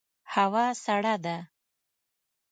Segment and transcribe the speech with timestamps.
[0.33, 1.37] هوا سړه ده